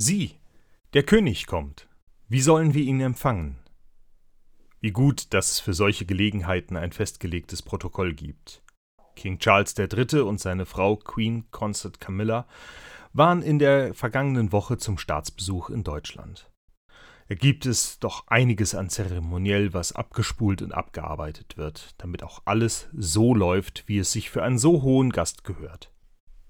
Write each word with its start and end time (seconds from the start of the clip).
Sieh, 0.00 0.36
der 0.94 1.02
König 1.02 1.48
kommt. 1.48 1.88
Wie 2.28 2.40
sollen 2.40 2.72
wir 2.72 2.84
ihn 2.84 3.00
empfangen? 3.00 3.58
Wie 4.80 4.92
gut, 4.92 5.34
dass 5.34 5.50
es 5.50 5.58
für 5.58 5.74
solche 5.74 6.06
Gelegenheiten 6.06 6.76
ein 6.76 6.92
festgelegtes 6.92 7.62
Protokoll 7.62 8.14
gibt. 8.14 8.62
King 9.16 9.40
Charles 9.40 9.76
III. 9.76 10.20
und 10.20 10.38
seine 10.38 10.66
Frau 10.66 10.94
Queen 10.94 11.50
Consort 11.50 11.98
Camilla 11.98 12.46
waren 13.12 13.42
in 13.42 13.58
der 13.58 13.92
vergangenen 13.92 14.52
Woche 14.52 14.78
zum 14.78 14.98
Staatsbesuch 14.98 15.68
in 15.68 15.82
Deutschland. 15.82 16.48
Da 17.26 17.34
gibt 17.34 17.66
es 17.66 17.98
doch 17.98 18.28
einiges 18.28 18.76
an 18.76 18.90
Zeremoniell, 18.90 19.74
was 19.74 19.90
abgespult 19.90 20.62
und 20.62 20.70
abgearbeitet 20.70 21.56
wird, 21.56 21.96
damit 21.98 22.22
auch 22.22 22.42
alles 22.44 22.88
so 22.96 23.34
läuft, 23.34 23.88
wie 23.88 23.98
es 23.98 24.12
sich 24.12 24.30
für 24.30 24.44
einen 24.44 24.58
so 24.58 24.82
hohen 24.82 25.10
Gast 25.10 25.42
gehört. 25.42 25.92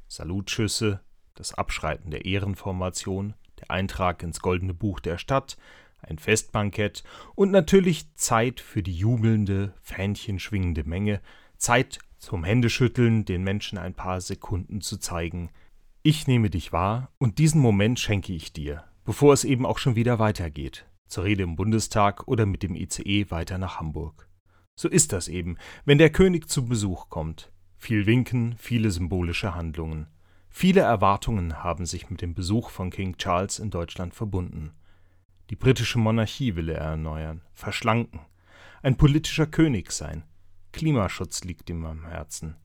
Salutschüsse, 0.07 1.01
das 1.39 1.55
Abschreiten 1.55 2.11
der 2.11 2.25
Ehrenformation, 2.25 3.35
der 3.61 3.71
Eintrag 3.71 4.23
ins 4.23 4.41
Goldene 4.41 4.75
Buch 4.75 5.01
der 5.01 5.19
Stadt, 5.19 5.57
ein 6.01 6.19
Festbankett 6.19 7.05
und 7.35 7.51
natürlich 7.51 8.15
Zeit 8.15 8.61
für 8.61 8.83
die 8.83 8.95
jubelnde, 8.95 9.75
Fähnchen 9.81 10.39
schwingende 10.39 10.85
Menge, 10.85 11.21
Zeit 11.57 11.99
zum 12.19 12.45
Händeschütteln, 12.45 13.25
den 13.25 13.43
Menschen 13.43 13.79
ein 13.79 13.95
paar 13.95 14.21
Sekunden 14.21 14.81
zu 14.81 14.99
zeigen, 14.99 15.51
ich 16.03 16.27
nehme 16.27 16.49
dich 16.49 16.73
wahr 16.73 17.11
und 17.19 17.39
diesen 17.39 17.61
Moment 17.61 17.99
schenke 17.99 18.33
ich 18.33 18.53
dir, 18.53 18.85
bevor 19.05 19.33
es 19.33 19.45
eben 19.45 19.67
auch 19.67 19.79
schon 19.79 19.97
wieder 19.97 20.19
weitergeht, 20.19 20.87
zur 21.09 21.25
Rede 21.25 21.43
im 21.43 21.57
Bundestag 21.57 22.27
oder 22.29 22.47
mit 22.47 22.63
dem 22.63 22.75
ICE 22.75 23.31
weiter 23.31 23.59
nach 23.59 23.79
Hamburg. 23.79 24.29
So 24.77 24.89
ist 24.89 25.13
das 25.13 25.27
eben, 25.27 25.59
wenn 25.85 25.99
der 25.99 26.11
König 26.11 26.49
zu 26.49 26.65
Besuch 26.65 27.09
kommt. 27.09 27.51
Viel 27.77 28.07
Winken, 28.07 28.55
viele 28.59 28.91
symbolische 28.91 29.55
Handlungen. 29.55 30.07
Viele 30.61 30.81
Erwartungen 30.81 31.63
haben 31.63 31.87
sich 31.87 32.11
mit 32.11 32.21
dem 32.21 32.35
Besuch 32.35 32.71
von 32.71 32.91
King 32.91 33.17
Charles 33.17 33.61
in 33.61 33.71
Deutschland 33.71 34.13
verbunden. 34.13 34.73
Die 35.51 35.55
britische 35.55 36.01
Monarchie 36.01 36.57
will 36.57 36.69
er 36.69 36.81
erneuern, 36.81 37.43
verschlanken, 37.53 38.23
ein 38.83 38.97
politischer 38.97 39.47
König 39.47 39.93
sein. 39.93 40.25
Klimaschutz 40.73 41.45
liegt 41.45 41.71
ihm 41.71 41.85
am 41.85 42.05
Herzen. 42.09 42.57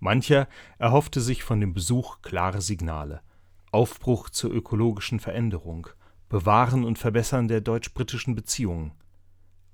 Mancher 0.00 0.48
erhoffte 0.78 1.20
sich 1.20 1.44
von 1.44 1.60
dem 1.60 1.74
Besuch 1.74 2.22
klare 2.22 2.62
Signale. 2.62 3.20
Aufbruch 3.72 4.30
zur 4.30 4.50
ökologischen 4.50 5.20
Veränderung, 5.20 5.88
Bewahren 6.30 6.82
und 6.82 6.98
Verbessern 6.98 7.46
der 7.46 7.60
deutsch-britischen 7.60 8.34
Beziehungen. 8.34 8.92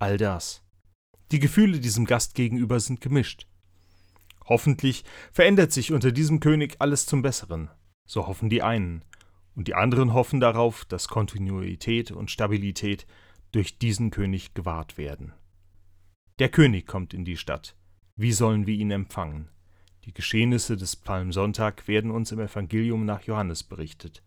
All 0.00 0.16
das. 0.16 0.64
Die 1.30 1.38
Gefühle 1.38 1.78
diesem 1.78 2.04
Gast 2.04 2.34
gegenüber 2.34 2.80
sind 2.80 3.00
gemischt. 3.00 3.46
Hoffentlich 4.50 5.04
verändert 5.30 5.70
sich 5.70 5.92
unter 5.92 6.10
diesem 6.10 6.40
König 6.40 6.74
alles 6.80 7.06
zum 7.06 7.22
Besseren. 7.22 7.70
So 8.04 8.26
hoffen 8.26 8.50
die 8.50 8.62
einen. 8.62 9.04
Und 9.54 9.68
die 9.68 9.74
anderen 9.76 10.12
hoffen 10.12 10.40
darauf, 10.40 10.84
dass 10.84 11.06
Kontinuität 11.06 12.10
und 12.10 12.32
Stabilität 12.32 13.06
durch 13.52 13.78
diesen 13.78 14.10
König 14.10 14.52
gewahrt 14.52 14.98
werden. 14.98 15.32
Der 16.40 16.48
König 16.48 16.88
kommt 16.88 17.14
in 17.14 17.24
die 17.24 17.36
Stadt. 17.36 17.76
Wie 18.16 18.32
sollen 18.32 18.66
wir 18.66 18.74
ihn 18.74 18.90
empfangen? 18.90 19.48
Die 20.04 20.12
Geschehnisse 20.12 20.76
des 20.76 20.96
Palmsonntag 20.96 21.86
werden 21.86 22.10
uns 22.10 22.32
im 22.32 22.40
Evangelium 22.40 23.04
nach 23.04 23.22
Johannes 23.22 23.62
berichtet. 23.62 24.24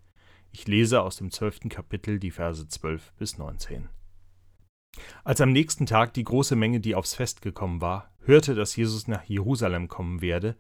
Ich 0.52 0.68
lese 0.68 1.02
aus 1.02 1.18
dem 1.18 1.32
zwölften 1.32 1.68
Kapitel 1.68 2.18
die 2.18 2.32
Verse 2.32 2.66
12 2.66 3.12
bis 3.18 3.38
19. 3.38 3.90
Als 5.24 5.42
am 5.42 5.52
nächsten 5.52 5.86
Tag 5.86 6.14
die 6.14 6.24
große 6.24 6.56
Menge, 6.56 6.80
die 6.80 6.96
aufs 6.96 7.16
Fest 7.16 7.42
gekommen 7.42 7.82
war, 7.82 8.12
hörte, 8.26 8.56
dass 8.56 8.76
Jesus 8.76 9.08
nach 9.08 9.24
Jerusalem 9.24 9.88
kommen 9.88 10.22
werde, 10.22 10.56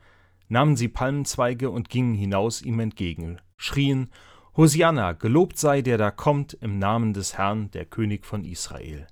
nahmen 0.49 0.75
sie 0.75 0.87
Palmenzweige 0.87 1.69
und 1.69 1.89
gingen 1.89 2.13
hinaus 2.13 2.61
ihm 2.61 2.79
entgegen, 2.79 3.39
schrien 3.57 4.09
Hosianna, 4.55 5.13
gelobt 5.13 5.57
sei 5.57 5.81
der 5.81 5.97
da 5.97 6.11
kommt 6.11 6.53
im 6.53 6.77
Namen 6.77 7.13
des 7.13 7.37
Herrn, 7.37 7.71
der 7.71 7.85
König 7.85 8.25
von 8.25 8.45
Israel. 8.45 9.07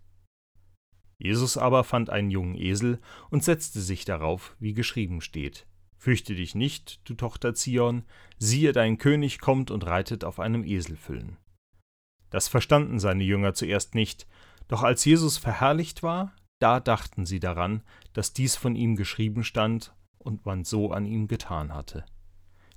Jesus 1.18 1.58
aber 1.58 1.84
fand 1.84 2.09
einen 2.09 2.32
jungen 2.32 2.56
Esel 2.56 3.00
und 3.30 3.44
setzte 3.44 3.80
sich 3.82 4.06
darauf, 4.06 4.56
wie 4.59 4.74
geschrieben 4.74 5.22
steht. 5.22 5.66
Fürchte 5.97 6.34
dich 6.34 6.56
nicht, 6.56 7.00
du 7.08 7.14
Tochter 7.14 7.53
Zion, 7.53 8.03
siehe, 8.38 8.72
dein 8.72 8.97
König 8.97 9.40
kommt 9.40 9.70
und 9.70 9.86
reitet 9.86 10.24
auf 10.24 10.40
einem 10.40 10.64
Eselfüllen. 10.64 11.38
Das 12.31 12.47
verstanden 12.47 13.00
seine 13.00 13.24
Jünger 13.24 13.53
zuerst 13.53 13.94
nicht, 13.94 14.28
doch 14.72 14.84
als 14.84 15.04
Jesus 15.04 15.38
verherrlicht 15.38 16.02
war, 16.02 16.32
da 16.59 16.80
dachten 16.80 17.26
sie 17.26 17.42
daran, 17.42 17.84
dass 18.14 18.32
dies 18.32 18.56
von 18.56 18.76
ihm 18.76 18.96
geschrieben 18.96 19.44
stand 19.44 19.94
und 20.18 20.46
man 20.46 20.64
so 20.64 20.92
an 20.92 21.06
ihm 21.06 21.28
getan 21.28 21.74
hatte. 21.74 22.06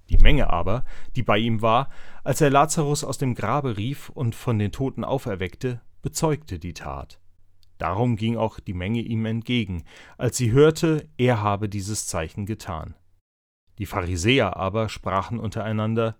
Die 0.09 0.19
Menge 0.19 0.51
aber, 0.51 0.85
die 1.15 1.23
bei 1.23 1.39
ihm 1.39 1.63
war, 1.63 1.89
als 2.25 2.41
er 2.41 2.51
Lazarus 2.51 3.05
aus 3.05 3.19
dem 3.19 3.37
Grabe 3.37 3.77
rief 3.77 4.09
und 4.09 4.35
von 4.35 4.59
den 4.59 4.73
Toten 4.73 5.05
auferweckte, 5.05 5.83
bezeugte 6.03 6.59
die 6.59 6.75
Tat. 6.75 7.21
Darum 7.79 8.17
ging 8.17 8.37
auch 8.37 8.59
die 8.59 8.75
Menge 8.75 9.01
ihm 9.01 9.25
entgegen, 9.25 9.85
als 10.19 10.37
sie 10.37 10.51
hörte, 10.51 11.09
er 11.17 11.43
habe 11.43 11.69
dieses 11.69 12.09
Zeichen 12.09 12.45
getan. 12.45 12.97
Die 13.79 13.87
Pharisäer 13.87 14.57
aber 14.57 14.89
sprachen 14.89 15.39
untereinander 15.39 16.17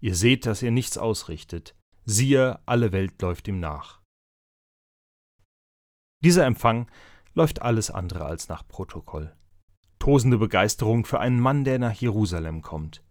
Ihr 0.00 0.16
seht, 0.16 0.44
dass 0.44 0.60
ihr 0.60 0.72
nichts 0.72 0.98
ausrichtet, 0.98 1.76
siehe, 2.04 2.58
alle 2.66 2.90
Welt 2.90 3.22
läuft 3.22 3.46
ihm 3.48 3.60
nach. 3.60 4.03
Dieser 6.24 6.46
Empfang 6.46 6.86
läuft 7.34 7.60
alles 7.60 7.90
andere 7.90 8.24
als 8.24 8.48
nach 8.48 8.66
Protokoll. 8.66 9.34
Tosende 9.98 10.38
Begeisterung 10.38 11.04
für 11.04 11.20
einen 11.20 11.38
Mann, 11.38 11.64
der 11.64 11.78
nach 11.78 11.92
Jerusalem 11.92 12.62
kommt. 12.62 13.02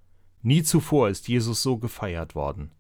Nie 0.42 0.64
zuvor 0.64 1.10
ist 1.10 1.28
Jesus 1.28 1.62
so 1.62 1.78
gefeiert 1.78 2.34
worden. 2.34 2.72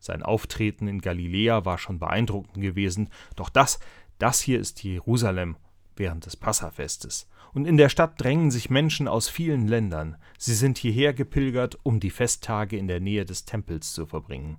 Sein 0.00 0.24
Auftreten 0.24 0.88
in 0.88 1.00
Galiläa 1.00 1.64
war 1.64 1.78
schon 1.78 2.00
beeindruckend 2.00 2.60
gewesen, 2.60 3.08
doch 3.36 3.48
das, 3.48 3.78
das 4.18 4.40
hier 4.40 4.58
ist 4.58 4.82
Jerusalem 4.82 5.56
während 5.94 6.26
des 6.26 6.36
Passafestes. 6.36 7.28
Und 7.54 7.64
in 7.64 7.76
der 7.76 7.88
Stadt 7.88 8.20
drängen 8.20 8.50
sich 8.50 8.70
Menschen 8.70 9.06
aus 9.06 9.28
vielen 9.28 9.68
Ländern. 9.68 10.16
Sie 10.38 10.54
sind 10.54 10.76
hierher 10.76 11.14
gepilgert, 11.14 11.78
um 11.84 12.00
die 12.00 12.10
Festtage 12.10 12.76
in 12.76 12.88
der 12.88 12.98
Nähe 12.98 13.24
des 13.24 13.44
Tempels 13.44 13.92
zu 13.92 14.06
verbringen. 14.06 14.58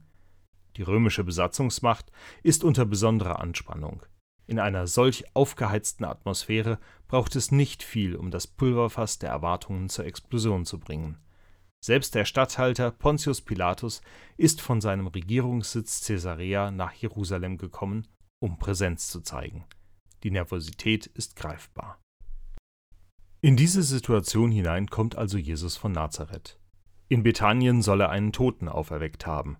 Die 0.77 0.83
römische 0.83 1.25
Besatzungsmacht 1.25 2.09
ist 2.41 2.63
unter 2.63 2.85
besonderer 2.85 3.39
Anspannung. 3.39 4.01
In 4.49 4.57
einer 4.57 4.87
solch 4.87 5.25
aufgeheizten 5.35 6.05
Atmosphäre 6.05 6.79
braucht 7.07 7.35
es 7.35 7.51
nicht 7.51 7.83
viel, 7.83 8.15
um 8.15 8.31
das 8.31 8.47
Pulverfass 8.47 9.19
der 9.19 9.29
Erwartungen 9.29 9.89
zur 9.89 10.05
Explosion 10.05 10.65
zu 10.65 10.79
bringen. 10.79 11.19
Selbst 11.85 12.15
der 12.15 12.25
Statthalter 12.25 12.89
Pontius 12.89 13.41
Pilatus 13.41 14.01
ist 14.37 14.59
von 14.59 14.81
seinem 14.81 15.05
Regierungssitz 15.05 16.03
Caesarea 16.03 16.71
nach 16.71 16.93
Jerusalem 16.93 17.59
gekommen, 17.59 18.07
um 18.39 18.57
Präsenz 18.57 19.09
zu 19.09 19.21
zeigen. 19.21 19.65
Die 20.23 20.31
Nervosität 20.31 21.05
ist 21.05 21.35
greifbar. 21.35 21.99
In 23.41 23.55
diese 23.55 23.83
Situation 23.83 24.51
hinein 24.51 24.87
kommt 24.87 25.15
also 25.15 25.37
Jesus 25.37 25.77
von 25.77 25.91
Nazareth. 25.91 26.59
In 27.07 27.21
Bethanien 27.21 27.83
soll 27.83 28.01
er 28.01 28.09
einen 28.09 28.33
Toten 28.33 28.67
auferweckt 28.67 29.27
haben. 29.27 29.59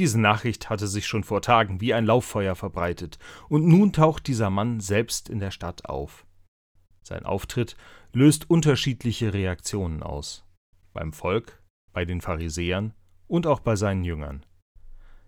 Diese 0.00 0.18
Nachricht 0.18 0.70
hatte 0.70 0.88
sich 0.88 1.06
schon 1.06 1.24
vor 1.24 1.42
Tagen 1.42 1.82
wie 1.82 1.92
ein 1.92 2.06
Lauffeuer 2.06 2.54
verbreitet, 2.54 3.18
und 3.50 3.66
nun 3.66 3.92
taucht 3.92 4.28
dieser 4.28 4.48
Mann 4.48 4.80
selbst 4.80 5.28
in 5.28 5.40
der 5.40 5.50
Stadt 5.50 5.84
auf. 5.84 6.24
Sein 7.02 7.26
Auftritt 7.26 7.76
löst 8.14 8.48
unterschiedliche 8.48 9.34
Reaktionen 9.34 10.02
aus. 10.02 10.46
Beim 10.94 11.12
Volk, 11.12 11.62
bei 11.92 12.06
den 12.06 12.22
Pharisäern 12.22 12.94
und 13.26 13.46
auch 13.46 13.60
bei 13.60 13.76
seinen 13.76 14.02
Jüngern. 14.02 14.46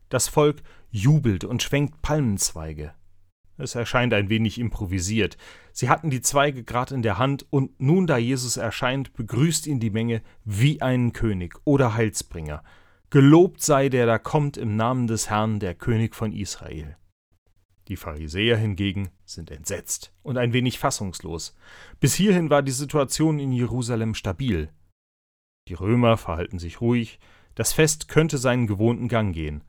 Das 0.09 0.29
Volk 0.29 0.63
jubelt 0.89 1.45
und 1.45 1.63
schwenkt 1.63 2.01
Palmenzweige. 2.01 2.95
Es 3.59 3.75
erscheint 3.75 4.15
ein 4.15 4.31
wenig 4.31 4.59
improvisiert. 4.59 5.37
Sie 5.75 5.91
hatten 5.91 6.09
die 6.09 6.23
Zweige 6.23 6.65
gerade 6.65 6.95
in 6.95 7.03
der 7.03 7.19
Hand, 7.19 7.45
und 7.51 7.79
nun, 7.79 8.07
da 8.07 8.17
Jesus 8.17 8.57
erscheint, 8.57 9.13
begrüßt 9.13 9.67
ihn 9.67 9.81
die 9.81 9.91
Menge 9.91 10.23
wie 10.47 10.81
einen 10.81 11.13
König 11.13 11.61
oder 11.65 11.93
Heilsbringer, 11.93 12.65
Gelobt 13.13 13.61
sei 13.61 13.91
der 13.91 14.07
da 14.07 14.19
kommt 14.19 14.57
im 14.57 14.75
Namen 14.75 15.07
des 15.07 15.29
Herrn, 15.29 15.61
der 15.61 15.75
König 15.75 16.15
von 16.15 16.33
Israel. 16.33 16.97
Die 17.89 17.97
Pharisäer 17.97 18.57
hingegen 18.57 19.11
sind 19.27 19.51
entsetzt 19.51 20.15
und 20.23 20.39
ein 20.39 20.55
wenig 20.55 20.79
fassungslos. 20.79 21.55
Bis 22.01 22.15
hierhin 22.15 22.49
war 22.49 22.63
die 22.63 22.73
Situation 22.73 23.39
in 23.39 23.53
Jerusalem 23.53 24.15
stabil. 24.15 24.71
Die 25.69 25.75
Römer 25.75 26.17
verhalten 26.17 26.59
sich 26.59 26.81
ruhig, 26.81 27.21
das 27.55 27.75
Fest 27.75 28.09
könnte 28.09 28.39
seinen 28.39 28.67
gewohnten 28.67 29.09
Gang 29.09 29.35
gehen. 29.35 29.63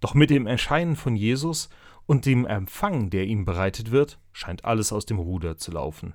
Doch 0.00 0.14
mit 0.14 0.30
dem 0.30 0.46
Erscheinen 0.46 0.96
von 0.96 1.16
Jesus 1.16 1.68
und 2.06 2.24
dem 2.24 2.46
Empfang, 2.46 3.10
der 3.10 3.26
ihm 3.26 3.44
bereitet 3.44 3.90
wird, 3.90 4.18
scheint 4.32 4.64
alles 4.64 4.90
aus 4.90 5.04
dem 5.04 5.18
Ruder 5.18 5.58
zu 5.58 5.70
laufen. 5.70 6.14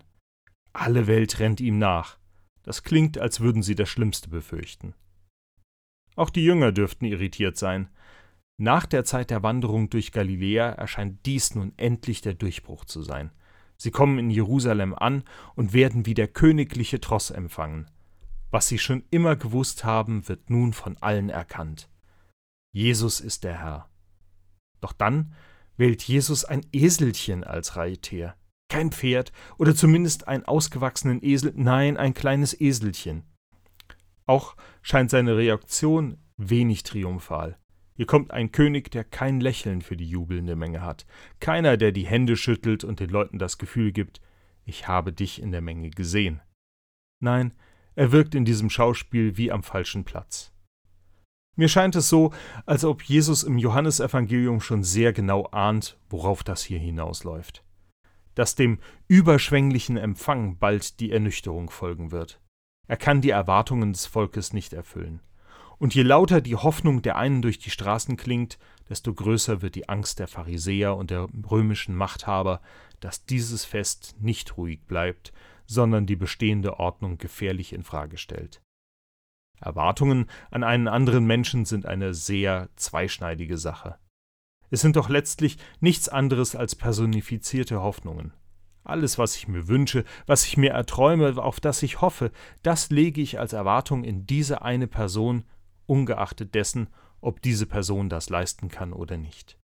Alle 0.73 1.05
Welt 1.05 1.37
rennt 1.37 1.61
ihm 1.61 1.77
nach. 1.77 2.17
Das 2.63 2.81
klingt, 2.81 3.19
als 3.19 3.39
würden 3.39 3.61
sie 3.61 3.75
das 3.75 3.87
Schlimmste 3.87 4.29
befürchten. 4.29 4.95
Auch 6.15 6.29
die 6.29 6.43
Jünger 6.43 6.71
dürften 6.71 7.05
irritiert 7.05 7.57
sein. 7.57 7.89
Nach 8.57 8.85
der 8.85 9.03
Zeit 9.05 9.29
der 9.29 9.43
Wanderung 9.43 9.89
durch 9.89 10.11
Galiläa 10.11 10.69
erscheint 10.69 11.25
dies 11.25 11.55
nun 11.55 11.73
endlich 11.77 12.21
der 12.21 12.33
Durchbruch 12.33 12.85
zu 12.85 13.01
sein. 13.01 13.31
Sie 13.77 13.89
kommen 13.89 14.19
in 14.19 14.29
Jerusalem 14.29 14.93
an 14.93 15.23
und 15.55 15.73
werden 15.73 16.05
wie 16.05 16.13
der 16.13 16.27
königliche 16.27 16.99
Tross 16.99 17.31
empfangen. 17.31 17.89
Was 18.51 18.67
sie 18.67 18.77
schon 18.77 19.03
immer 19.09 19.35
gewusst 19.35 19.83
haben, 19.83 20.27
wird 20.27 20.49
nun 20.49 20.73
von 20.73 20.97
allen 20.97 21.29
erkannt. 21.29 21.89
Jesus 22.73 23.19
ist 23.19 23.43
der 23.43 23.59
Herr. 23.59 23.89
Doch 24.81 24.93
dann 24.93 25.33
wählt 25.77 26.03
Jesus 26.03 26.45
ein 26.45 26.61
Eselchen 26.71 27.43
als 27.43 27.75
Reittier. 27.75 28.35
Kein 28.69 28.91
Pferd 28.91 29.31
oder 29.57 29.73
zumindest 29.73 30.27
einen 30.27 30.45
ausgewachsenen 30.45 31.23
Esel, 31.23 31.53
nein, 31.55 31.97
ein 31.97 32.13
kleines 32.13 32.59
Eselchen. 32.59 33.23
Auch 34.31 34.55
scheint 34.81 35.09
seine 35.09 35.35
Reaktion 35.35 36.17
wenig 36.37 36.83
triumphal. 36.83 37.57
Hier 37.95 38.05
kommt 38.05 38.31
ein 38.31 38.53
König, 38.53 38.89
der 38.89 39.03
kein 39.03 39.41
Lächeln 39.41 39.81
für 39.81 39.97
die 39.97 40.07
jubelnde 40.07 40.55
Menge 40.55 40.83
hat, 40.83 41.05
keiner, 41.41 41.75
der 41.75 41.91
die 41.91 42.05
Hände 42.05 42.37
schüttelt 42.37 42.85
und 42.85 43.01
den 43.01 43.09
Leuten 43.09 43.39
das 43.39 43.57
Gefühl 43.57 43.91
gibt, 43.91 44.21
ich 44.63 44.87
habe 44.87 45.11
dich 45.11 45.41
in 45.41 45.51
der 45.51 45.59
Menge 45.59 45.89
gesehen. 45.89 46.39
Nein, 47.19 47.53
er 47.95 48.13
wirkt 48.13 48.33
in 48.33 48.45
diesem 48.45 48.69
Schauspiel 48.69 49.35
wie 49.35 49.51
am 49.51 49.63
falschen 49.63 50.05
Platz. 50.05 50.53
Mir 51.57 51.67
scheint 51.67 51.97
es 51.97 52.07
so, 52.07 52.31
als 52.65 52.85
ob 52.85 53.03
Jesus 53.03 53.43
im 53.43 53.57
Johannesevangelium 53.57 54.61
schon 54.61 54.85
sehr 54.85 55.11
genau 55.11 55.47
ahnt, 55.47 55.99
worauf 56.09 56.45
das 56.45 56.63
hier 56.63 56.79
hinausläuft. 56.79 57.65
Dass 58.35 58.55
dem 58.55 58.79
überschwänglichen 59.09 59.97
Empfang 59.97 60.57
bald 60.57 61.01
die 61.01 61.11
Ernüchterung 61.11 61.69
folgen 61.69 62.13
wird. 62.13 62.40
Er 62.91 62.97
kann 62.97 63.21
die 63.21 63.29
Erwartungen 63.29 63.93
des 63.93 64.05
Volkes 64.05 64.51
nicht 64.51 64.73
erfüllen. 64.73 65.21
Und 65.77 65.95
je 65.95 66.03
lauter 66.03 66.41
die 66.41 66.57
Hoffnung 66.57 67.01
der 67.01 67.15
einen 67.15 67.41
durch 67.41 67.57
die 67.57 67.69
Straßen 67.69 68.17
klingt, 68.17 68.59
desto 68.89 69.13
größer 69.13 69.61
wird 69.61 69.75
die 69.75 69.87
Angst 69.87 70.19
der 70.19 70.27
Pharisäer 70.27 70.97
und 70.97 71.09
der 71.09 71.29
römischen 71.49 71.95
Machthaber, 71.95 72.59
dass 72.99 73.23
dieses 73.23 73.63
Fest 73.63 74.17
nicht 74.19 74.57
ruhig 74.57 74.81
bleibt, 74.87 75.31
sondern 75.67 76.05
die 76.05 76.17
bestehende 76.17 76.81
Ordnung 76.81 77.17
gefährlich 77.17 77.71
in 77.71 77.83
Frage 77.83 78.17
stellt. 78.17 78.61
Erwartungen 79.61 80.25
an 80.49 80.65
einen 80.65 80.89
anderen 80.89 81.25
Menschen 81.25 81.63
sind 81.63 81.85
eine 81.85 82.13
sehr 82.13 82.67
zweischneidige 82.75 83.57
Sache. 83.57 83.99
Es 84.69 84.81
sind 84.81 84.97
doch 84.97 85.07
letztlich 85.07 85.57
nichts 85.79 86.09
anderes 86.09 86.57
als 86.57 86.75
personifizierte 86.75 87.81
Hoffnungen. 87.81 88.33
Alles, 88.83 89.17
was 89.17 89.35
ich 89.35 89.47
mir 89.47 89.67
wünsche, 89.67 90.03
was 90.25 90.45
ich 90.45 90.57
mir 90.57 90.71
erträume, 90.71 91.37
auf 91.41 91.59
das 91.59 91.83
ich 91.83 92.01
hoffe, 92.01 92.31
das 92.63 92.89
lege 92.89 93.21
ich 93.21 93.39
als 93.39 93.53
Erwartung 93.53 94.03
in 94.03 94.25
diese 94.25 94.63
eine 94.63 94.87
Person, 94.87 95.43
ungeachtet 95.85 96.55
dessen, 96.55 96.87
ob 97.19 97.41
diese 97.41 97.65
Person 97.67 98.09
das 98.09 98.29
leisten 98.29 98.69
kann 98.69 98.93
oder 98.93 99.17
nicht. 99.17 99.57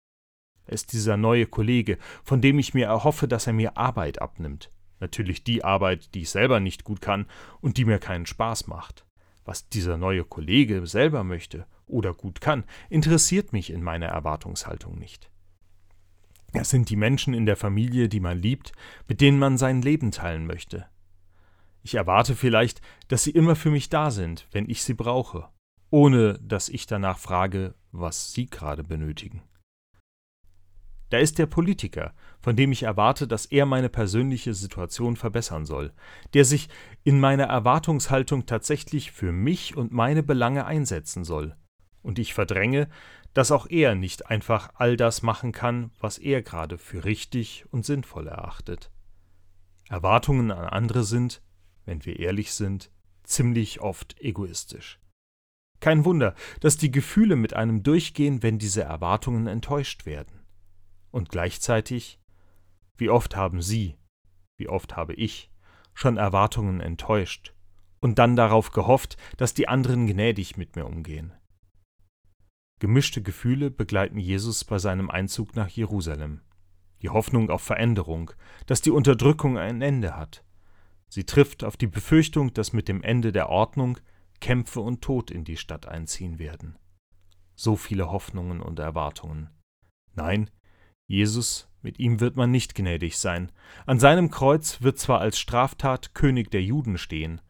Er 0.67 0.75
ist 0.75 0.93
dieser 0.93 1.17
neue 1.17 1.47
Kollege, 1.47 1.99
von 2.25 2.41
dem 2.41 2.59
ich 2.59 2.75
mir 2.75 2.87
erhoffe, 2.87 3.29
dass 3.29 3.47
er 3.47 3.53
mir 3.53 3.77
Arbeit 3.77 4.21
abnimmt. 4.21 4.71
Natürlich 4.99 5.45
die 5.45 5.63
Arbeit, 5.65 6.15
die 6.15 6.23
ich 6.23 6.31
selber 6.31 6.61
nicht 6.61 6.85
gut 6.85 7.01
kann 7.01 7.27
und 7.61 7.77
die 7.77 7.85
mir 7.85 7.99
keinen 7.99 8.27
Spaß 8.27 8.67
macht. 8.67 9.07
Was 9.45 9.69
dieser 9.69 9.97
neue 9.97 10.25
Kollege 10.25 10.87
selber 10.87 11.23
möchte 11.23 11.67
oder 11.87 12.13
gut 12.13 12.41
kann, 12.41 12.65
interessiert 12.91 13.53
mich 13.53 13.71
in 13.71 13.83
meiner 13.83 14.07
Erwartungshaltung 14.07 14.99
nicht. 14.99 15.31
Es 16.53 16.71
sind 16.71 16.91
die 16.91 16.97
Menschen 16.97 17.35
in 17.35 17.47
der 17.47 17.57
Familie, 17.57 18.09
die 18.09 18.21
man 18.21 18.39
liebt, 18.39 18.73
mit 19.09 19.21
denen 19.21 19.39
man 19.39 19.59
sein 19.59 19.83
Leben 19.83 20.11
teilen 20.11 20.47
möchte. 20.47 20.87
Ich 21.83 21.95
erwarte 21.95 22.35
vielleicht, 22.35 22.81
dass 23.09 23.23
sie 23.23 23.31
immer 23.31 23.55
für 23.55 23.71
mich 23.71 23.89
da 23.89 24.11
sind, 24.11 24.49
wenn 24.53 24.69
ich 24.69 24.83
sie 24.83 24.95
brauche, 24.95 25.49
ohne 25.91 26.39
dass 26.41 26.69
ich 26.69 26.87
danach 26.87 27.19
frage, 27.19 27.75
was 27.93 28.33
sie 28.33 28.47
gerade 28.47 28.83
benötigen. 28.83 29.43
Da 31.11 31.19
ist 31.19 31.39
der 31.39 31.47
Politiker, 31.47 32.13
von 32.41 32.57
dem 32.57 32.73
ich 32.73 32.83
erwarte, 32.83 33.29
dass 33.29 33.47
er 33.47 33.65
meine 33.65 33.89
persönliche 33.89 34.55
Situation 34.55 35.15
verbessern 35.15 35.65
soll, 35.65 35.93
der 36.35 36.45
sich 36.45 36.69
in 37.05 37.21
meiner 37.21 37.45
Erwartungshaltung 37.45 38.47
tatsächlich 38.47 39.13
für 39.13 39.31
mich 39.31 39.77
und 39.77 39.93
meine 39.93 40.25
Belange 40.25 40.67
einsetzen 40.67 41.23
soll. 41.23 41.55
Und 42.03 42.19
ich 42.19 42.35
verdränge, 42.35 42.89
dass 43.37 43.51
auch 43.51 43.67
er 43.69 43.95
nicht 43.95 44.31
einfach 44.31 44.71
all 44.77 44.97
das 44.97 45.21
machen 45.21 45.53
kann, 45.53 45.91
was 46.01 46.17
er 46.17 46.41
gerade 46.41 46.79
für 46.79 47.05
richtig 47.05 47.67
und 47.71 47.85
sinnvoll 47.85 48.29
erachtet. 48.29 48.91
Erwartungen 49.91 50.51
an 50.51 50.65
andere 50.65 51.05
sind, 51.05 51.43
wenn 51.85 52.03
wir 52.07 52.19
ehrlich 52.19 52.55
sind, 52.55 52.91
ziemlich 53.25 53.83
oft 53.83 54.19
egoistisch. 54.23 54.99
Kein 55.81 56.07
Wunder, 56.07 56.35
dass 56.61 56.79
die 56.79 56.91
Gefühle 56.91 57.37
mit 57.37 57.53
einem 57.53 57.83
durchgehen, 57.83 58.43
wenn 58.43 58.59
diese 58.59 58.85
Erwartungen 58.85 59.49
enttäuscht 59.49 60.07
werden. 60.07 60.47
Und 61.11 61.29
gleichzeitig, 61.29 62.19
wie 62.97 63.11
oft 63.11 63.37
haben 63.37 63.61
Sie, 63.61 63.99
wie 64.57 64.71
oft 64.71 64.97
habe 64.97 65.13
ich 65.13 65.51
schon 65.93 66.17
Erwartungen 66.17 66.81
enttäuscht 66.81 67.53
und 68.01 68.19
dann 68.19 68.35
darauf 68.35 68.71
gehofft, 68.71 69.19
dass 69.37 69.53
die 69.53 69.69
anderen 69.69 70.07
gnädig 70.07 70.57
mit 70.57 70.75
mir 70.75 70.87
umgehen. 70.87 71.35
Gemischte 72.79 73.23
Gefühle 73.23 73.71
begleiten 73.71 74.19
Jesus 74.19 74.65
bei 74.65 74.79
seinem 74.79 75.09
Einzug 75.09 75.57
nach 75.57 75.69
Jerusalem. 75.69 76.43
Die 77.01 77.09
Hoffnung 77.09 77.49
auf 77.49 77.63
Veränderung, 77.63 78.33
dass 78.67 78.83
die 78.83 78.91
Unterdrückung 78.91 79.57
ein 79.57 79.81
Ende 79.81 80.15
hat. 80.15 80.45
Sie 81.09 81.25
trifft 81.25 81.65
auf 81.65 81.79
die 81.79 81.87
Befürchtung, 81.87 82.53
dass 82.53 82.75
mit 82.75 82.89
dem 82.89 83.03
Ende 83.03 83.33
der 83.33 83.49
Ordnung 83.49 83.99
Kämpfe 84.41 84.81
und 84.81 85.01
Tod 85.01 85.31
in 85.31 85.45
die 85.45 85.57
Stadt 85.57 85.87
einziehen 85.87 86.39
werden. 86.39 86.79
So 87.55 87.77
viele 87.77 88.11
Hoffnungen 88.11 88.61
und 88.61 88.79
Erwartungen. 88.79 89.49
Nein, 90.15 90.51
Jesus, 91.07 91.71
mit 91.81 91.99
ihm 91.99 92.21
wird 92.21 92.37
man 92.37 92.51
nicht 92.51 92.75
gnädig 92.75 93.17
sein. 93.17 93.53
An 93.87 93.99
seinem 93.99 94.31
Kreuz 94.31 94.83
wird 94.83 94.99
zwar 94.99 95.21
als 95.21 95.39
Straftat 95.39 96.15
König 96.15 96.51
der 96.51 96.63
Juden 96.63 96.99
stehen, 96.99 97.41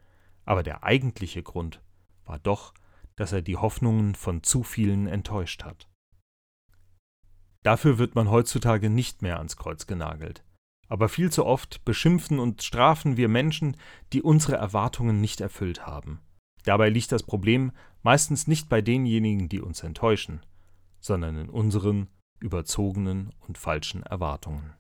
aber 0.45 0.63
der 0.63 0.85
eigentliche 0.85 1.43
Grund 1.43 1.83
war 2.25 2.39
doch, 2.39 2.75
dass 3.17 3.33
er 3.33 3.43
die 3.43 3.57
Hoffnungen 3.57 4.15
von 4.15 4.43
zu 4.43 4.63
vielen 4.63 5.07
enttäuscht 5.07 5.65
hat. 5.65 5.89
Dafür 7.63 7.99
wird 7.99 8.15
man 8.15 8.31
heutzutage 8.31 8.91
nicht 8.91 9.23
mehr 9.23 9.39
ans 9.39 9.57
Kreuz 9.57 9.87
genagelt. 9.87 10.45
Aber 10.89 11.09
viel 11.09 11.33
zu 11.33 11.45
oft 11.45 11.85
beschimpfen 11.85 12.39
und 12.39 12.63
strafen 12.63 13.17
wir 13.17 13.29
Menschen, 13.29 13.77
die 14.13 14.23
unsere 14.23 14.57
Erwartungen 14.57 15.21
nicht 15.21 15.41
erfüllt 15.41 15.85
haben. 15.85 16.21
Dabei 16.65 16.91
liegt 16.91 17.11
das 17.11 17.25
Problem 17.25 17.73
meistens 18.03 18.47
nicht 18.47 18.69
bei 18.69 18.83
denjenigen, 18.83 19.49
die 19.49 19.61
uns 19.61 19.83
enttäuschen, 19.83 20.47
sondern 21.01 21.37
in 21.37 21.49
unseren 21.49 22.09
überzogenen 22.39 23.33
und 23.41 23.59
falschen 23.59 24.05
Erwartungen. 24.05 24.75